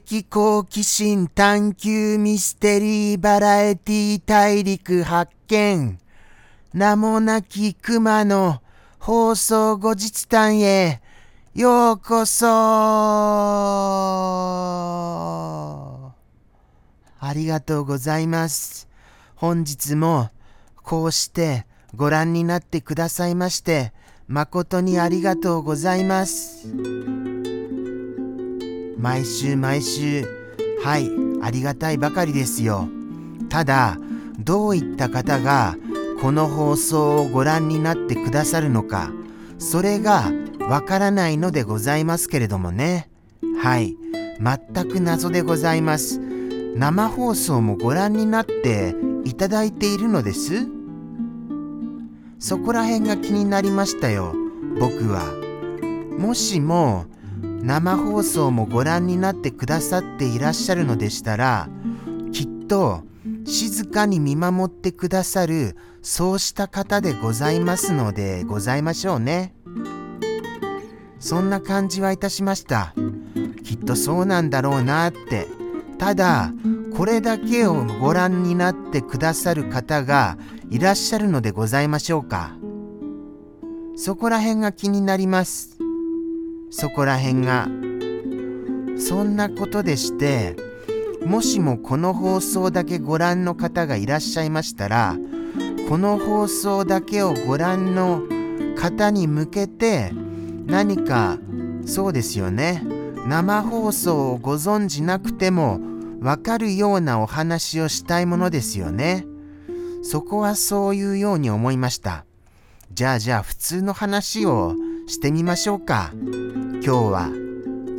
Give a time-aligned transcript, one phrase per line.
[0.00, 6.00] 的好奇心探求ミステリーバラエティ大陸発見
[6.72, 8.60] 名もなき熊の
[8.98, 11.00] 放送後日談へ
[11.54, 12.46] ようこそ
[17.20, 18.88] ありがとうございます。
[19.36, 20.30] 本日も
[20.82, 23.92] こうしてご覧になってくださいまして
[24.26, 27.23] 誠にありがとうございます。
[28.98, 30.26] 毎週毎週。
[30.82, 31.10] はい
[31.42, 32.88] ありがたいばかりですよ。
[33.48, 33.98] ただ
[34.38, 35.76] どういった方が
[36.20, 39.12] この放送をご覧になってくださるのか
[39.58, 43.10] それがわからないのでございますけれどもね。
[43.60, 43.96] はい
[44.40, 46.20] 全く謎でございます。
[46.76, 50.66] 生放送もご覧になっていただいているのです？
[52.40, 54.34] そこら辺が気になりましたよ
[54.80, 55.32] 僕は。
[56.18, 57.06] もしも
[57.64, 61.70] 生放送もご覧になってくださっていらっしゃるのでしたら
[62.30, 63.02] きっと
[63.46, 69.54] 静かに見守ってくださるそうした方でございますのでございましょうね。
[71.18, 72.92] そんな感じはいたしました。
[73.64, 75.46] きっとそうなんだろうなって。
[75.96, 76.52] ただ
[76.94, 80.36] これだけをご覧になってくださる方が
[80.68, 82.52] いらっしゃるのでございましょうか。
[83.96, 85.73] そこら辺が気になります。
[86.70, 87.68] そこら辺が。
[88.96, 90.56] そんなことでして
[91.26, 95.16] もしもこの放送だけご覧の方がいらっしゃいましたら
[95.88, 98.22] この放送だけをご覧の
[98.76, 100.12] 方に向けて
[100.66, 101.38] 何か
[101.86, 102.82] そうですよね。
[103.26, 105.80] 生放送をご存じなくても
[106.20, 109.26] わかるようなお話をしたいものですよね。
[110.02, 112.24] そこはそういうように思いました。
[112.92, 114.74] じゃあじゃあ普通の話を
[115.06, 116.12] してみましょうか。
[116.86, 117.30] 今日は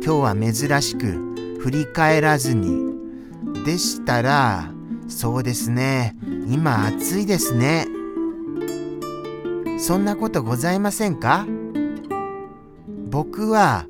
[0.00, 1.06] 日は珍しく
[1.58, 2.94] 振り返らずに
[3.64, 4.70] でしたら
[5.08, 6.14] そうですね
[6.46, 7.88] 今暑いですね。
[9.80, 11.48] そんなことございませんか？
[13.10, 13.86] 僕は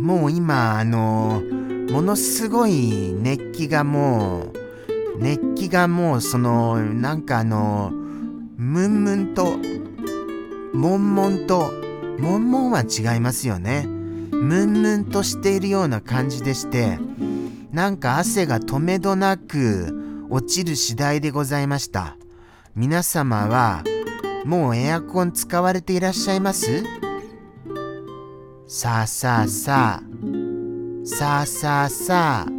[0.00, 1.42] もう今あの
[1.90, 4.44] ものすごい熱気がも
[5.18, 9.58] う熱気がもうそのなんかあのムンムンと
[10.72, 11.70] 悶々と
[12.18, 13.86] 悶々は違いますよね。
[13.86, 16.98] ムンムンとしているような感じでして
[17.72, 22.16] なんか汗が止めどなく落ちる次第でございました。
[22.74, 23.82] 皆様は
[24.44, 26.84] もうエアコン使われていらっしゃいます？
[28.68, 32.52] さあさあさあさあさあさあ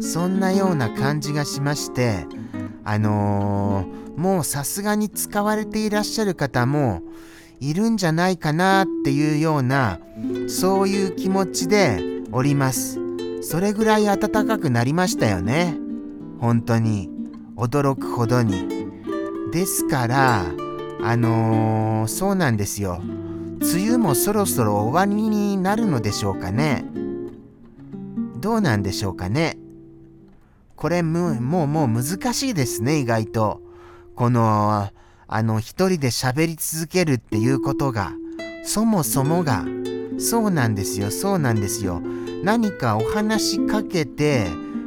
[0.00, 2.24] そんなような感じがしまして
[2.84, 7.02] あのー、もうさすがに使われていらっしゃる方も
[7.60, 10.00] いるんじゃないかなっていうような
[10.48, 12.00] そういう気持ちで
[12.32, 12.98] おります。
[13.42, 15.76] それぐらい暖かくなりましたよね。
[16.40, 17.10] 本当に。
[17.56, 18.68] 驚くほどに。
[19.52, 20.44] ですから
[21.00, 23.00] あのー、そうなんですよ。
[23.60, 26.84] 梅雨もそろそろ終わりになるのでしょうかね。
[28.40, 29.58] どうなんでしょうかね。
[30.76, 33.60] これもうもうもう難しいですね意外と。
[34.14, 34.90] この
[35.28, 38.12] あの一人で喋り続けるっていうことが
[38.64, 39.64] そもそもが
[40.18, 42.02] そうなんですよそうなんですよ。
[42.42, 44.46] 何かお話しかけて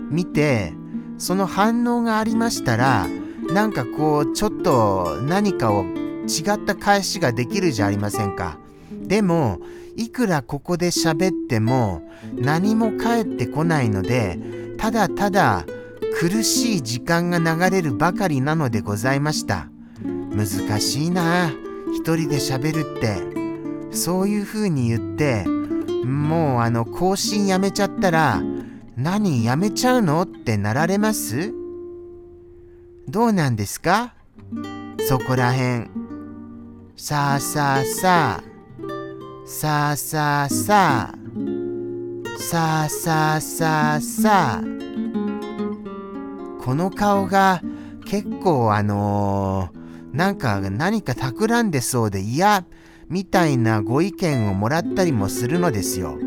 [0.09, 0.73] みて
[1.17, 3.07] その反応がありましたら
[3.53, 8.57] なんかこうちょっと何かを違った返しができるじゃありませんか。
[9.03, 9.59] でも
[9.95, 12.01] いくらここで喋っても
[12.33, 14.39] 何も返ってこないので
[14.77, 15.65] ただただ
[16.19, 19.67] 苦しい時間が流れるばかりなのでございました。
[20.35, 21.51] 難しいな。
[21.93, 23.95] 一人で喋るって。
[23.95, 25.43] そういう風に言って
[26.05, 28.41] もうあの更新やめちゃったら
[28.95, 31.53] 何やめちゃうのってなられます？
[33.09, 34.13] どうなんですか？
[35.09, 35.91] そこらへん
[36.95, 38.43] さあさあさあ。
[39.45, 41.15] さあさあさあ。
[42.39, 44.63] さあさあさあさあ。
[46.63, 47.61] この顔が
[48.05, 49.80] 結構あのー、
[50.13, 52.65] なんか何か企んでそうで嫌
[53.09, 56.17] みたいなご意見をもらったりもするのですよ。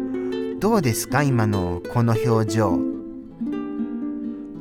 [0.59, 2.79] どうですか今のこの表情。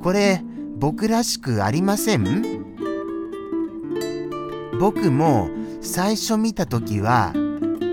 [0.01, 0.41] これ
[0.77, 2.43] 僕らしくありません？
[4.79, 5.49] 僕も
[5.81, 7.33] 最初見た時は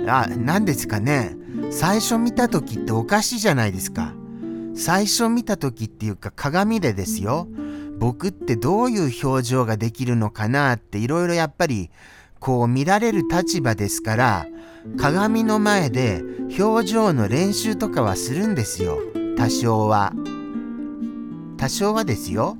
[0.08, 1.36] あ何ですかね？
[1.70, 4.14] 最初見た時っておかしいじゃないですか
[4.74, 7.46] 最初見た時っていうか鏡でですよ
[8.00, 11.90] 僕ってどういう表情ができるのかなっていろいろやっぱり
[12.40, 14.46] こう見られる立場ですから
[14.98, 16.22] 鏡の前で
[16.58, 18.98] 表情の練習とかはするんですよ
[19.40, 20.12] 多少は。
[21.56, 22.58] 多少はですよ。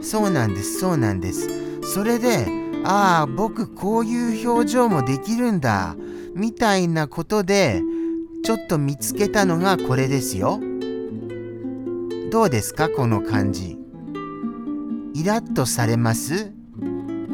[0.00, 1.48] そうなんです、そうなんです。
[1.82, 2.46] それで、
[2.84, 5.96] ああ、僕こういう表情もできるんだ、
[6.36, 7.82] みたいなことで、
[8.44, 10.60] ちょっと見つけたのがこれですよ。
[12.30, 13.79] どうですか、この感じ。
[15.14, 16.52] イラッとされます？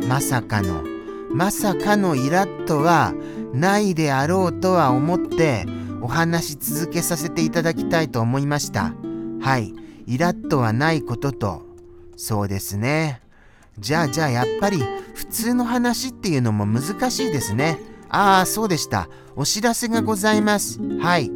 [0.09, 0.83] まさかの。
[1.31, 3.13] まさかのイラッとは
[3.53, 5.67] ないであろうとは思って
[6.01, 8.95] お話し続けさせていただきたいと思いました。
[9.41, 9.75] はい。
[10.07, 11.63] イラッとはないことと、
[12.17, 13.21] そうですね。
[13.79, 14.79] じゃあじゃあやっぱり
[15.15, 17.79] 普通の話っていうのも難しいですね。
[18.09, 19.09] ああ、そうでした。
[19.35, 20.81] お知らせがございます。
[21.01, 21.31] はい。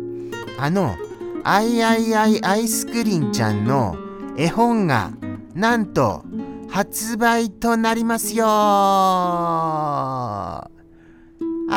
[0.59, 0.97] あの、
[1.45, 3.97] アイアイアイアイスクリーンちゃんの
[4.37, 5.11] 絵本が
[5.55, 6.23] なんと
[6.71, 10.71] 発売となりますよあ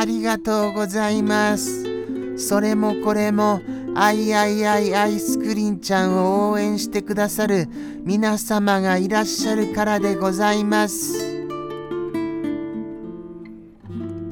[0.06, 2.38] りがとうございます。
[2.38, 3.62] それもこれも、
[3.96, 7.68] アイアイアイアイスクリンちゃんを応援してくださる
[8.04, 11.44] 皆様がいらっしゃるからでございます。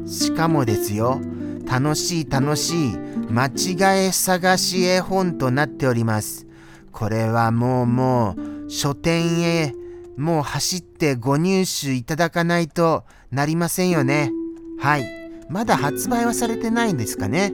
[0.08, 1.22] しかもですよ、
[1.66, 2.98] 楽しい楽しい
[3.30, 6.48] 間違え探し絵本となっております。
[6.92, 9.76] これはもうもう書店へ
[10.22, 14.32] もう走ってご入手いただかないとなりませんよね。
[14.80, 15.06] はい。
[15.50, 17.52] まだ発売はされてないんですかね。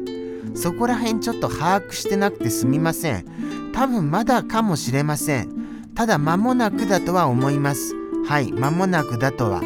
[0.54, 3.72] そこら辺ちょっと把握してなくてすみません。
[3.74, 5.94] 多分まだかもしれません。
[5.96, 7.96] ただ間もなくだとは思います。
[8.28, 9.62] はい、間もなくだとは。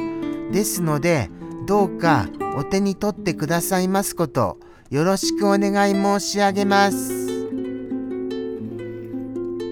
[0.51, 1.31] ですので、
[1.65, 4.59] どうかお手に取ってくださいますこと、
[4.91, 7.27] よろしくお願い申し上げます。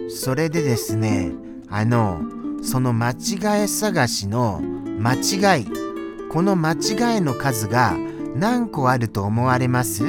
[0.10, 1.32] それでですね、
[1.70, 4.62] あの、その間違い探しの
[5.00, 5.68] 間違い。
[6.32, 7.98] この間違いの数が
[8.36, 10.04] 何個あると思われます？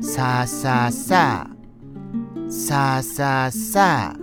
[0.00, 2.50] さあさあさあ。
[2.50, 4.16] さあさあさあ。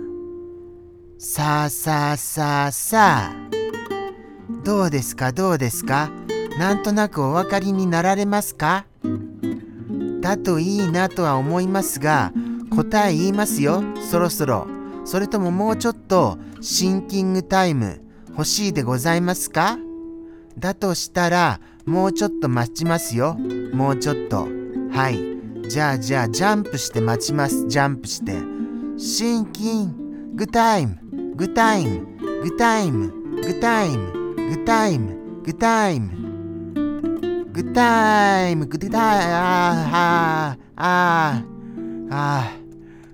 [1.18, 3.36] さあさあさあさあ。
[4.64, 5.32] どうですか？
[5.32, 6.10] どうですか？
[6.58, 8.84] なんとなくお分かりになられますか？
[10.20, 12.32] だといいなとは思いますが
[12.74, 13.82] 答え言いますよ。
[14.10, 14.66] そろそろ。
[15.08, 19.78] それとももうちょっとシンキングタイム欲しいでございますか？
[20.58, 23.34] だとしたらもうちょっと待ちますよ。
[23.72, 24.46] もうちょっと。
[24.92, 25.18] はい。
[25.66, 27.66] じゃあじゃあジャンプして待ちます。
[27.68, 28.34] ジャンプして。
[28.98, 30.98] シンキングタイム。
[31.36, 32.06] グタイム。
[32.42, 33.10] グタイム。
[33.40, 34.12] グタイム。
[34.50, 35.42] グタイム。
[35.42, 36.10] グタイム。
[37.54, 38.66] グタイム。
[38.66, 38.98] グタイム。
[38.98, 41.42] あああ
[42.10, 42.52] ああ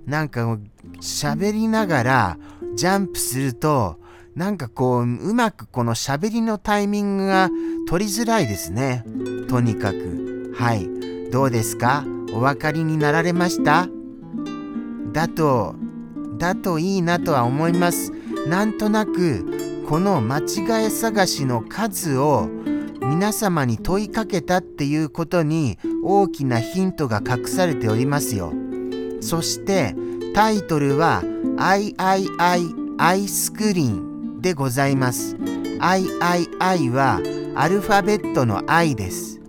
[0.06, 0.58] なんか
[1.04, 2.38] 喋りながら
[2.74, 4.00] ジャンプすると、
[4.34, 7.50] なんかこう、うまくこの喋りのタイミングが
[7.86, 9.04] 取りづらいですね。
[9.48, 10.54] とにかく。
[10.56, 10.88] はい。
[11.30, 12.04] どうですか？
[12.32, 13.86] お分かりになられました？
[15.12, 15.76] だと、
[16.38, 18.10] だといいなとは思います。
[18.48, 22.48] なんとなく、この間違い探しの数を
[23.02, 28.54] 皆様に問いかけたっていうことに大きなヒントが隠されておりますよ。
[29.20, 29.94] そして
[30.34, 31.94] タイトルは III
[32.98, 35.36] アイスクリーンでございます。
[35.36, 37.20] III は
[37.54, 39.40] アルファベットの I です。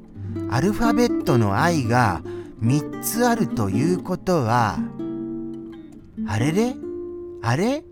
[0.52, 2.22] アルファベットの I が
[2.62, 4.78] 3つあるということは、
[6.28, 6.76] あれれ？
[7.42, 7.80] あれ？
[7.80, 7.84] っ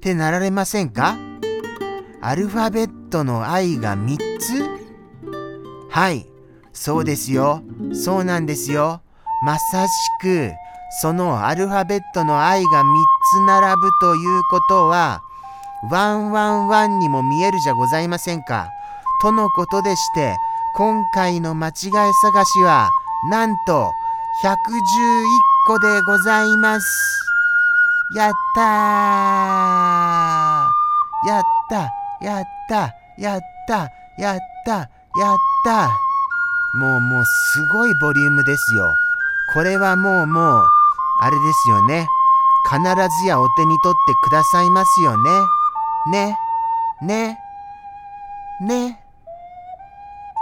[0.00, 1.18] てなられませんか？
[2.20, 4.62] アルファベットの I が3つ？
[5.88, 6.26] はい、
[6.72, 7.64] そうですよ。
[7.92, 9.02] そうなんですよ。
[9.44, 9.90] まさし
[10.22, 10.52] く、
[10.90, 12.84] そのアルファベットの i が3
[13.32, 15.22] つ並ぶということは、
[15.90, 18.68] ワンワンワンにも見えるじゃございませんか。
[19.22, 20.36] とのことでして、
[20.76, 21.72] 今回の間違い
[22.22, 22.90] 探しは、
[23.30, 23.92] なんと
[24.42, 24.52] 111
[25.66, 26.86] 個でございます。
[28.12, 28.64] やったー
[31.28, 31.92] やった
[32.24, 35.88] やったやったやったやった
[36.74, 38.96] もうもうすごいボリュームですよ。
[39.52, 40.64] これはもうもう
[41.22, 42.08] あれですよね。
[42.70, 42.80] 必
[43.20, 45.30] ずやお手に取ってくださいますよね。
[46.10, 46.38] ね、
[47.02, 47.38] ね、
[48.62, 49.04] ね。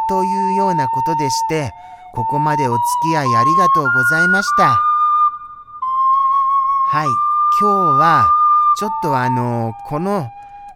[0.09, 1.71] というようなことでして、
[2.15, 4.77] ここまでお付き合いありがとうございました。
[6.91, 7.07] はい、
[7.61, 8.31] 今日は
[8.79, 10.31] ちょっとあのこの